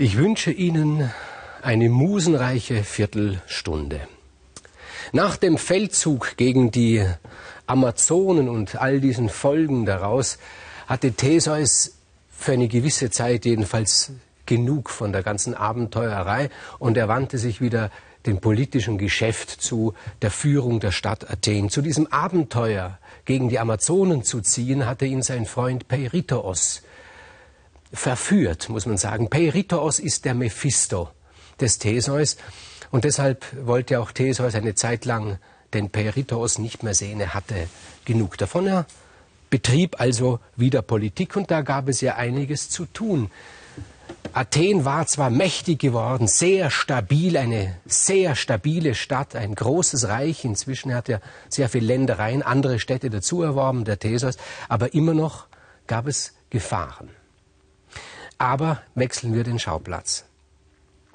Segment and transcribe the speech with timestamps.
[0.00, 1.10] Ich wünsche Ihnen
[1.60, 4.02] eine musenreiche Viertelstunde.
[5.10, 7.04] Nach dem Feldzug gegen die
[7.66, 10.38] Amazonen und all diesen Folgen daraus
[10.86, 11.96] hatte Theseus
[12.30, 14.12] für eine gewisse Zeit jedenfalls
[14.46, 17.90] genug von der ganzen Abenteuerei und er wandte sich wieder
[18.24, 21.70] dem politischen Geschäft zu, der Führung der Stadt Athen.
[21.70, 26.82] Zu diesem Abenteuer gegen die Amazonen zu ziehen, hatte ihn sein Freund Peirithos
[27.92, 29.30] verführt, muss man sagen.
[29.30, 31.10] Peirithos ist der Mephisto
[31.60, 32.36] des Theseus
[32.90, 35.38] und deshalb wollte auch Theseus eine Zeit lang
[35.74, 37.20] den Peirithos nicht mehr sehen.
[37.20, 37.68] Er hatte
[38.04, 38.66] genug davon.
[38.66, 38.86] Er
[39.50, 43.30] betrieb also wieder Politik und da gab es ja einiges zu tun.
[44.32, 50.44] Athen war zwar mächtig geworden, sehr stabil, eine sehr stabile Stadt, ein großes Reich.
[50.44, 54.36] Inzwischen hat er sehr viele Ländereien, andere Städte dazu erworben, der Theseus,
[54.68, 55.46] aber immer noch
[55.86, 57.10] gab es Gefahren.
[58.38, 60.24] Aber wechseln wir den Schauplatz.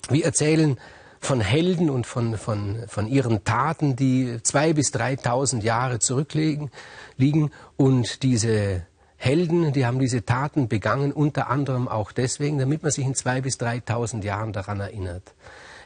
[0.09, 0.77] Wir erzählen
[1.19, 6.69] von Helden und von, von, von ihren Taten, die zwei bis dreitausend Jahre zurückliegen
[7.16, 7.51] liegen.
[7.77, 8.85] Und diese
[9.16, 13.39] Helden, die haben diese Taten begangen, unter anderem auch deswegen, damit man sich in zwei
[13.39, 15.33] bis dreitausend Jahren daran erinnert.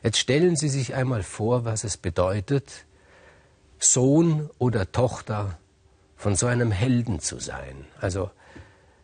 [0.01, 2.85] Jetzt stellen Sie sich einmal vor, was es bedeutet,
[3.77, 5.59] Sohn oder Tochter
[6.15, 7.85] von so einem Helden zu sein.
[8.01, 8.31] Also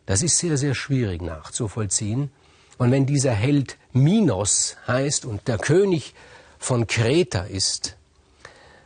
[0.05, 2.31] das ist sehr, sehr schwierig nachzuvollziehen.
[2.77, 6.13] Und wenn dieser Held Minos heißt und der König
[6.59, 7.95] von Kreta ist,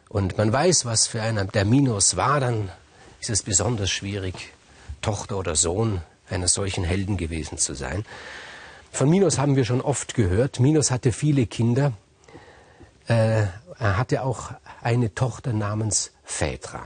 [0.09, 2.71] und man weiß, was für einer der Minos war, dann
[3.19, 4.53] ist es besonders schwierig,
[5.01, 8.05] Tochter oder Sohn einer solchen Helden gewesen zu sein.
[8.91, 10.59] Von Minos haben wir schon oft gehört.
[10.59, 11.93] Minos hatte viele Kinder.
[13.07, 13.45] Äh,
[13.79, 16.85] er hatte auch eine Tochter namens Phaedra.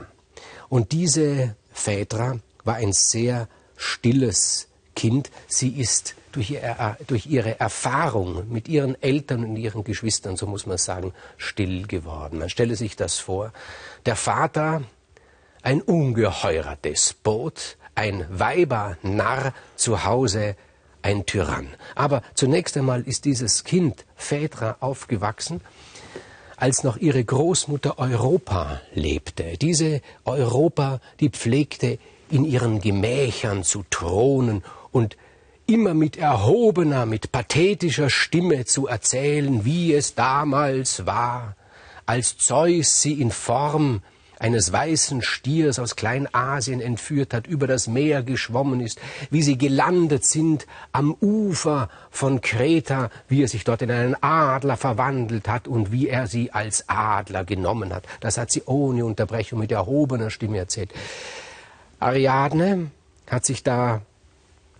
[0.68, 3.48] Und diese Phaedra war ein sehr
[3.82, 5.30] stilles Kind.
[5.46, 10.66] Sie ist durch, ihr, durch, ihre Erfahrung mit ihren Eltern und ihren Geschwistern, so muss
[10.66, 12.38] man sagen, still geworden.
[12.38, 13.52] Man stelle sich das vor.
[14.06, 14.82] Der Vater,
[15.62, 20.56] ein ungeheurer Despot, ein Weibernarr zu Hause,
[21.02, 21.68] ein Tyrann.
[21.94, 25.60] Aber zunächst einmal ist dieses Kind Phaedra aufgewachsen,
[26.56, 29.58] als noch ihre Großmutter Europa lebte.
[29.58, 31.98] Diese Europa, die pflegte
[32.32, 35.16] in ihren Gemächern zu thronen und
[35.66, 41.56] immer mit erhobener, mit pathetischer Stimme zu erzählen, wie es damals war,
[42.06, 44.02] als Zeus sie in Form
[44.38, 49.00] eines weißen Stiers aus Kleinasien entführt hat, über das Meer geschwommen ist,
[49.30, 54.76] wie sie gelandet sind am Ufer von Kreta, wie er sich dort in einen Adler
[54.76, 58.04] verwandelt hat und wie er sie als Adler genommen hat.
[58.20, 60.90] Das hat sie ohne Unterbrechung mit erhobener Stimme erzählt.
[62.02, 62.90] Ariadne
[63.28, 64.02] hat sich da,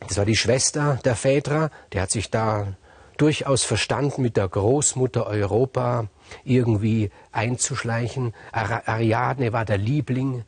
[0.00, 2.74] das war die Schwester der Phaedra, die hat sich da
[3.16, 6.08] durchaus verstanden, mit der Großmutter Europa
[6.44, 8.34] irgendwie einzuschleichen.
[8.52, 10.44] Ariadne war der Liebling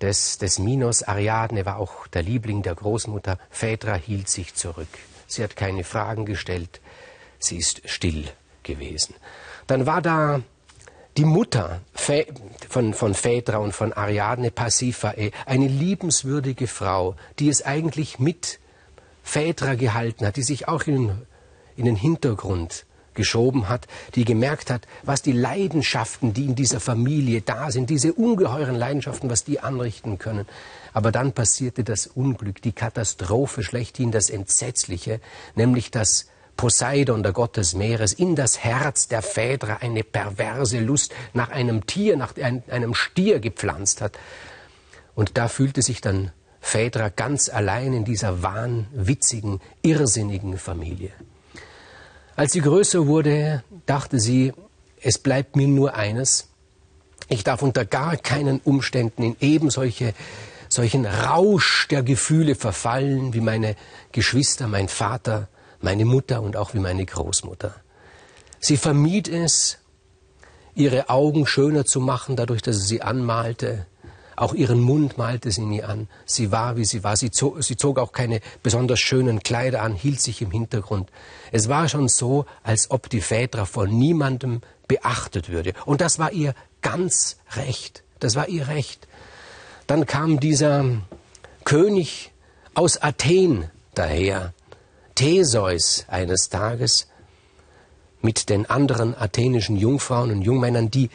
[0.00, 1.02] des, des Minos.
[1.02, 3.38] Ariadne war auch der Liebling der Großmutter.
[3.50, 4.88] Phaedra hielt sich zurück.
[5.26, 6.80] Sie hat keine Fragen gestellt.
[7.38, 8.24] Sie ist still
[8.62, 9.14] gewesen.
[9.66, 10.40] Dann war da
[11.16, 11.80] die Mutter
[12.68, 18.58] von, von Phaedra und von Ariadne Pasiphae, eine liebenswürdige Frau, die es eigentlich mit
[19.22, 21.12] Phaedra gehalten hat, die sich auch in,
[21.76, 27.42] in den Hintergrund geschoben hat, die gemerkt hat, was die Leidenschaften, die in dieser Familie
[27.42, 30.46] da sind, diese ungeheuren Leidenschaften, was die anrichten können.
[30.94, 35.20] Aber dann passierte das Unglück, die Katastrophe schlechthin, das Entsetzliche,
[35.54, 36.26] nämlich das
[36.62, 41.86] Poseidon, der Gott des Meeres, in das Herz der Phaedra eine perverse Lust nach einem
[41.86, 44.16] Tier, nach einem Stier gepflanzt hat.
[45.16, 46.30] Und da fühlte sich dann
[46.60, 51.10] Phaedra ganz allein in dieser wahnwitzigen, irrsinnigen Familie.
[52.36, 54.52] Als sie größer wurde, dachte sie,
[55.00, 56.46] es bleibt mir nur eines.
[57.28, 60.14] Ich darf unter gar keinen Umständen in eben solche,
[60.68, 63.74] solchen Rausch der Gefühle verfallen wie meine
[64.12, 65.48] Geschwister, mein Vater,
[65.82, 67.74] meine Mutter und auch wie meine Großmutter.
[68.60, 69.78] Sie vermied es,
[70.74, 73.86] ihre Augen schöner zu machen, dadurch, dass sie sie anmalte.
[74.36, 76.08] Auch ihren Mund malte sie nie an.
[76.24, 77.16] Sie war, wie sie war.
[77.16, 81.10] Sie zog, sie zog auch keine besonders schönen Kleider an, hielt sich im Hintergrund.
[81.50, 85.74] Es war schon so, als ob die Phaedra von niemandem beachtet würde.
[85.84, 88.02] Und das war ihr ganz recht.
[88.20, 89.08] Das war ihr Recht.
[89.86, 90.84] Dann kam dieser
[91.64, 92.32] König
[92.74, 94.54] aus Athen daher,
[95.14, 97.08] Theseus eines Tages
[98.20, 101.10] mit den anderen athenischen Jungfrauen und Jungmännern, die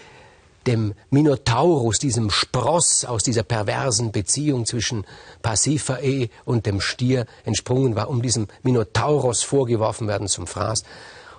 [0.68, 5.06] dem Minotaurus, diesem Spross aus dieser perversen Beziehung zwischen
[5.42, 10.84] Pasiphae und dem Stier entsprungen war, um diesem Minotaurus vorgeworfen werden zum Fraß.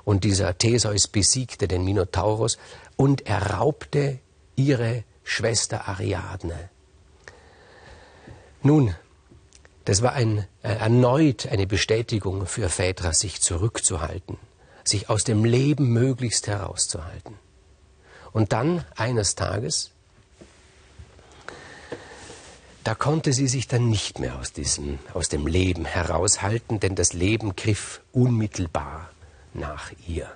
[0.05, 2.57] Und dieser Theseus besiegte den Minotaurus
[2.97, 4.19] und er raubte
[4.57, 6.71] ihre Schwester Ariadne.
[8.63, 8.95] Nun,
[9.88, 14.37] das war ein, äh, erneut eine Bestätigung für Phaedra, sich zurückzuhalten,
[14.85, 17.37] sich aus dem Leben möglichst herauszuhalten.
[18.32, 19.93] Und dann eines Tages,
[22.85, 27.14] da konnte sie sich dann nicht mehr aus diesem, aus dem Leben heraushalten, denn das
[27.14, 29.08] Leben griff unmittelbar
[29.55, 30.31] nach ihr.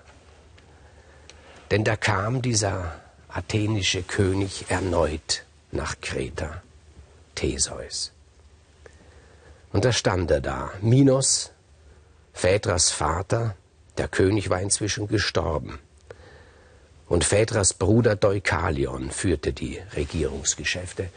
[1.70, 6.62] Denn da kam dieser athenische König erneut nach Kreta,
[7.34, 8.11] Theseus.
[9.72, 11.50] Und da stand er da, Minos,
[12.32, 13.56] Phaedras Vater,
[13.96, 15.78] der König war inzwischen gestorben.
[17.08, 21.08] Und Phaedras Bruder Deukalion führte die Regierungsgeschäfte.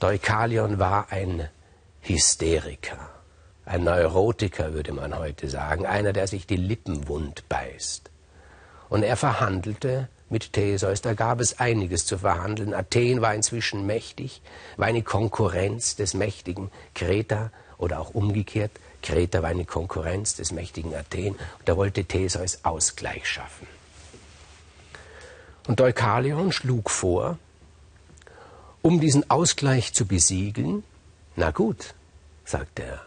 [0.00, 1.48] Deukalion war ein
[2.00, 3.10] Hysteriker,
[3.64, 8.10] ein Neurotiker, würde man heute sagen, einer, der sich die Lippen wund beißt.
[8.88, 12.74] Und er verhandelte mit Theseus, da gab es einiges zu verhandeln.
[12.74, 14.42] Athen war inzwischen mächtig,
[14.76, 18.70] war eine Konkurrenz des mächtigen Kreta oder auch umgekehrt.
[19.02, 23.66] Kreta war eine Konkurrenz des mächtigen Athen und da wollte Theseus Ausgleich schaffen.
[25.66, 27.38] Und Deukalion schlug vor,
[28.82, 30.84] um diesen Ausgleich zu besiegeln,
[31.36, 31.94] na gut,
[32.44, 33.02] sagte er,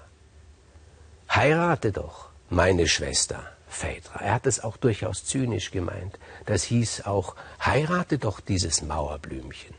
[1.30, 4.20] heirate doch meine Schwester Phaedra.
[4.20, 6.20] Er hat es auch durchaus zynisch gemeint.
[6.46, 9.74] Das hieß auch, heirate doch dieses Mauerblümchen.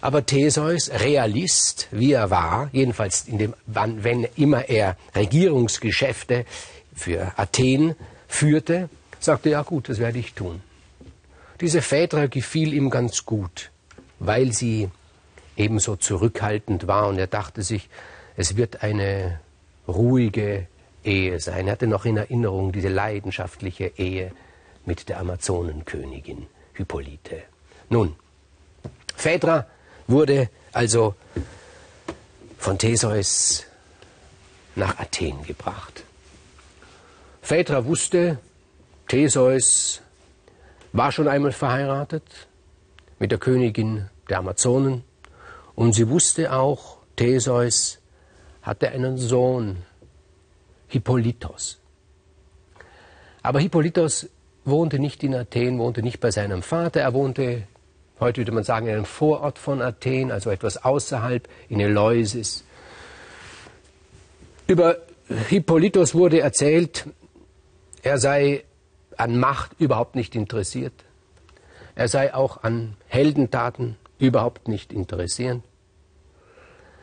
[0.00, 6.46] Aber Theseus, Realist, wie er war, jedenfalls in dem, wann, wenn immer er Regierungsgeschäfte
[6.94, 7.94] für Athen
[8.26, 8.88] führte,
[9.18, 10.62] sagte, ja gut, das werde ich tun.
[11.60, 13.70] Diese Phaedra gefiel ihm ganz gut,
[14.18, 14.88] weil sie
[15.56, 17.90] ebenso zurückhaltend war und er dachte sich,
[18.36, 19.40] es wird eine
[19.86, 20.66] ruhige
[21.04, 21.66] Ehe sein.
[21.66, 24.32] Er hatte noch in Erinnerung diese leidenschaftliche Ehe
[24.86, 27.42] mit der Amazonenkönigin Hippolyte.
[27.90, 28.16] Nun,
[29.14, 29.66] Phaedra
[30.10, 31.14] wurde also
[32.58, 33.64] von Theseus
[34.76, 36.04] nach Athen gebracht.
[37.42, 38.38] Phaedra wusste,
[39.08, 40.02] Theseus
[40.92, 42.24] war schon einmal verheiratet
[43.18, 45.04] mit der Königin der Amazonen
[45.74, 47.98] und sie wusste auch, Theseus
[48.62, 49.82] hatte einen Sohn,
[50.88, 51.78] Hippolytos.
[53.42, 54.28] Aber Hippolytos
[54.64, 57.66] wohnte nicht in Athen, wohnte nicht bei seinem Vater, er wohnte,
[58.20, 62.64] heute würde man sagen, in einem Vorort von Athen, also etwas außerhalb, in Eleusis.
[64.66, 64.98] Über
[65.48, 67.06] Hippolytos wurde erzählt,
[68.02, 68.64] er sei
[69.16, 70.92] an Macht überhaupt nicht interessiert.
[71.94, 75.60] Er sei auch an Heldentaten überhaupt nicht interessiert.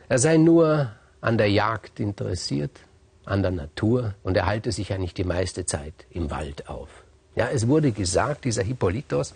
[0.08, 2.80] Er sei nur an der Jagd interessiert,
[3.24, 6.88] an der Natur und er halte sich ja nicht die meiste Zeit im Wald auf.
[7.36, 9.34] Ja, es wurde gesagt, dieser Hippolytos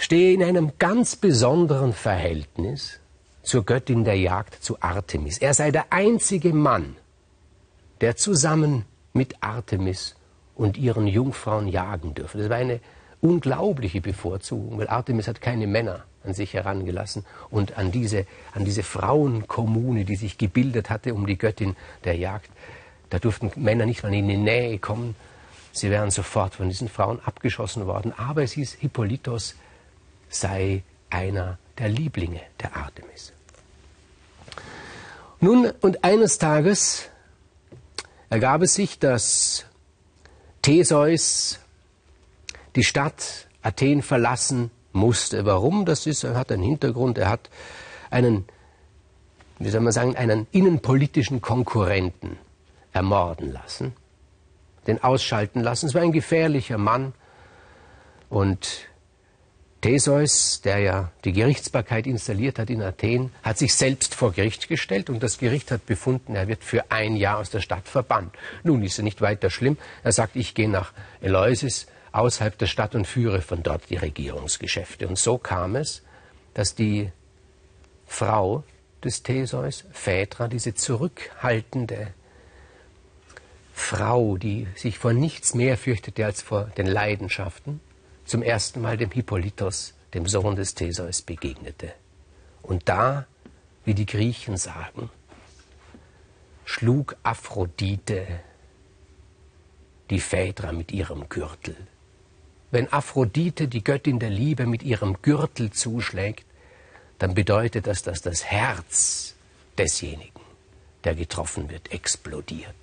[0.00, 3.00] stehe in einem ganz besonderen Verhältnis
[3.42, 5.38] zur Göttin der Jagd, zu Artemis.
[5.38, 6.96] Er sei der einzige Mann,
[8.00, 10.16] der zusammen mit Artemis
[10.54, 12.40] und ihren Jungfrauen jagen dürfen.
[12.40, 12.80] Das war eine
[13.20, 18.82] unglaubliche Bevorzugung, weil Artemis hat keine Männer an sich herangelassen und an diese, an diese
[18.82, 22.50] Frauenkommune, die sich gebildet hatte um die Göttin der Jagd.
[23.10, 25.14] Da durften Männer nicht mal in die Nähe kommen.
[25.72, 28.14] Sie wären sofort von diesen Frauen abgeschossen worden.
[28.16, 29.56] Aber es hieß, Hippolytos
[30.30, 33.32] sei einer der Lieblinge der Artemis.
[35.40, 37.08] Nun, und eines Tages
[38.28, 39.66] ergab es sich, dass
[40.62, 41.58] Theseus
[42.76, 45.44] die Stadt Athen verlassen musste.
[45.46, 47.50] Warum das ist, er hat einen Hintergrund, er hat
[48.10, 48.44] einen,
[49.58, 52.38] wie soll man sagen, einen innenpolitischen Konkurrenten
[52.92, 53.94] ermorden lassen,
[54.86, 55.86] den ausschalten lassen.
[55.86, 57.14] Es war ein gefährlicher Mann
[58.28, 58.89] und
[59.80, 65.08] Theseus, der ja die Gerichtsbarkeit installiert hat in Athen, hat sich selbst vor Gericht gestellt
[65.08, 68.34] und das Gericht hat befunden, er wird für ein Jahr aus der Stadt verbannt.
[68.62, 69.78] Nun ist er nicht weiter schlimm.
[70.02, 75.08] Er sagt, ich gehe nach Eleusis außerhalb der Stadt und führe von dort die Regierungsgeschäfte.
[75.08, 76.02] Und so kam es,
[76.52, 77.10] dass die
[78.06, 78.64] Frau
[79.02, 82.08] des Theseus, Phaedra, diese zurückhaltende
[83.72, 87.80] Frau, die sich vor nichts mehr fürchtete als vor den Leidenschaften,
[88.30, 91.92] zum ersten Mal dem Hippolytos, dem Sohn des Theseus, begegnete.
[92.62, 93.26] Und da,
[93.84, 95.10] wie die Griechen sagen,
[96.64, 98.26] schlug Aphrodite
[100.08, 101.76] die Phaedra mit ihrem Gürtel
[102.70, 106.44] wenn Aphrodite, die Göttin der Liebe, mit ihrem Gürtel zuschlägt,
[107.18, 109.34] dann bedeutet das, dass das Herz
[109.76, 110.40] desjenigen,
[111.04, 112.74] der getroffen wird, explodiert.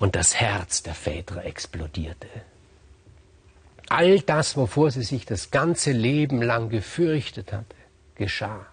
[0.00, 2.26] Und das Herz der Väter explodierte.
[3.90, 7.76] All das, wovor sie sich das ganze Leben lang gefürchtet hatte,
[8.14, 8.64] geschah.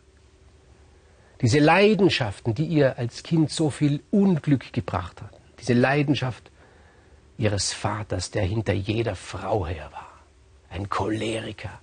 [1.42, 6.50] Diese Leidenschaften, die ihr als Kind so viel Unglück gebracht hatten, diese Leidenschaft
[7.38, 10.20] ihres Vaters, der hinter jeder Frau her war,
[10.70, 11.82] ein Choleriker,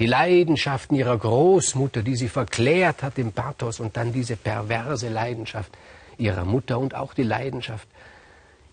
[0.00, 5.70] die Leidenschaften ihrer Großmutter, die sie verklärt hat im Pathos und dann diese perverse Leidenschaft
[6.18, 7.86] ihrer Mutter und auch die Leidenschaft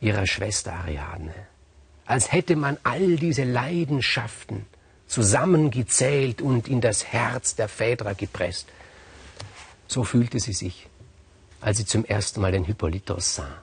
[0.03, 1.33] ihrer Schwester Ariadne.
[2.05, 4.65] Als hätte man all diese Leidenschaften
[5.07, 8.67] zusammengezählt und in das Herz der Phaedra gepresst.
[9.87, 10.87] So fühlte sie sich,
[11.61, 13.61] als sie zum ersten Mal den Hippolytos sah.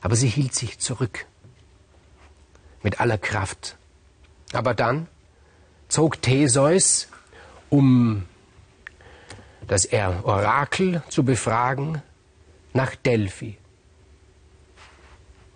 [0.00, 1.26] Aber sie hielt sich zurück
[2.82, 3.76] mit aller Kraft.
[4.52, 5.08] Aber dann
[5.88, 7.08] zog Theseus,
[7.70, 8.24] um
[9.66, 12.02] das Orakel zu befragen,
[12.72, 13.58] nach Delphi.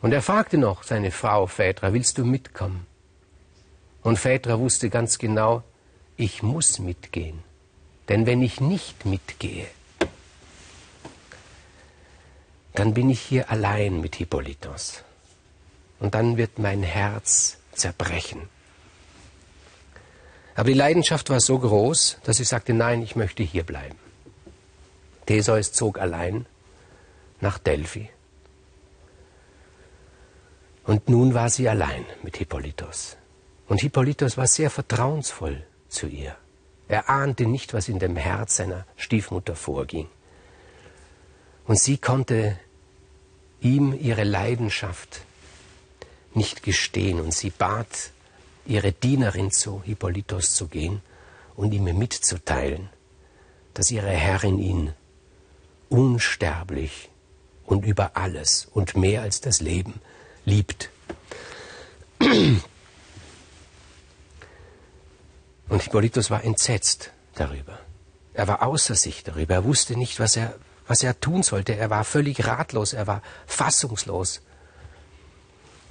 [0.01, 2.87] Und er fragte noch seine Frau Phaedra, willst du mitkommen?
[4.03, 5.63] Und Phaedra wusste ganz genau,
[6.17, 7.43] ich muss mitgehen.
[8.09, 9.67] Denn wenn ich nicht mitgehe,
[12.75, 15.03] dann bin ich hier allein mit Hippolytos.
[15.99, 18.49] Und dann wird mein Herz zerbrechen.
[20.55, 23.99] Aber die Leidenschaft war so groß, dass ich sagte, nein, ich möchte hier bleiben.
[25.27, 26.47] Theseus zog allein
[27.41, 28.11] nach Delphi.
[30.89, 33.19] Und nun war sie allein mit Hippolytos.
[33.67, 36.35] Und Hippolytos war sehr vertrauensvoll zu ihr.
[36.89, 40.09] Er ahnte nicht, was in dem Herz seiner Stiefmutter vorging.
[41.67, 42.59] Und sie konnte
[43.61, 45.21] ihm ihre Leidenschaft
[46.33, 48.13] nicht gestehen und sie bat
[48.65, 51.03] ihre Dienerin zu Hippolytos zu gehen
[51.55, 52.89] und ihm mitzuteilen,
[53.75, 54.95] dass ihre Herrin ihn
[55.91, 57.11] unsterblich
[57.67, 60.01] und über alles und mehr als das Leben
[60.45, 60.91] liebt.
[65.69, 67.79] Und Hippolytos war entsetzt darüber.
[68.35, 69.55] Er war außer sich darüber.
[69.55, 70.55] Er wusste nicht, was er
[70.89, 71.77] was er tun sollte.
[71.77, 74.41] Er war völlig ratlos, er war fassungslos.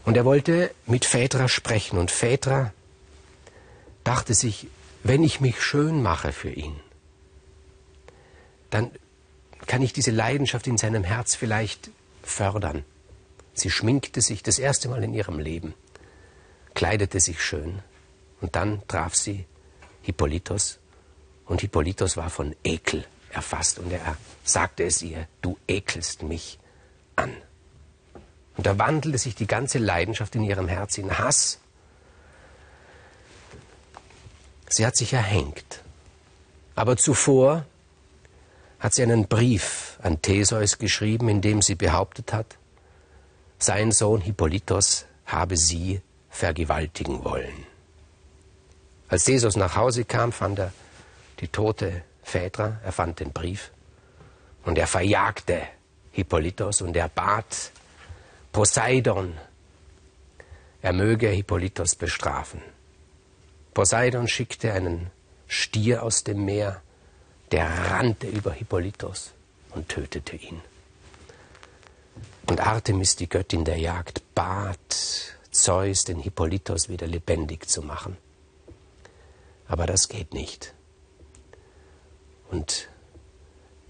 [0.03, 1.97] Und er wollte mit Phaedra sprechen.
[1.99, 2.73] Und Phaedra
[4.03, 4.67] dachte sich,
[5.03, 6.75] wenn ich mich schön mache für ihn,
[8.69, 8.91] dann
[9.67, 11.91] kann ich diese Leidenschaft in seinem Herz vielleicht
[12.23, 12.83] fördern.
[13.57, 15.73] Sie schminkte sich das erste Mal in ihrem Leben,
[16.75, 17.79] kleidete sich schön
[18.39, 19.47] und dann traf sie
[20.03, 20.77] Hippolytos
[21.45, 26.59] und Hippolytos war von Ekel erfasst und er sagte es ihr, du ekelst mich
[27.15, 27.35] an.
[28.57, 31.59] Und da wandelte sich die ganze Leidenschaft in ihrem Herz in Hass.
[34.69, 35.81] Sie hat sich erhängt.
[36.75, 37.65] Aber zuvor
[38.79, 42.57] hat sie einen Brief an Theseus geschrieben, in dem sie behauptet hat,
[43.59, 47.65] sein Sohn Hippolytos habe sie vergewaltigen wollen.
[49.09, 50.73] Als Theseus nach Hause kam, fand er
[51.39, 53.71] die tote Phaedra, er fand den Brief
[54.65, 55.61] und er verjagte
[56.11, 57.71] Hippolytos und er bat
[58.51, 59.33] Poseidon,
[60.81, 62.61] er möge Hippolytos bestrafen.
[63.73, 65.11] Poseidon schickte einen
[65.47, 66.81] Stier aus dem Meer,
[67.51, 69.31] der rannte über Hippolytos
[69.71, 70.61] und tötete ihn.
[72.47, 78.17] Und Artemis, die Göttin der Jagd, bat Zeus, den Hippolytos wieder lebendig zu machen.
[79.67, 80.73] Aber das geht nicht.
[82.49, 82.87] Und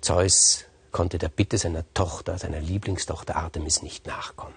[0.01, 4.55] Zeus konnte der Bitte seiner Tochter, seiner Lieblingstochter Artemis nicht nachkommen.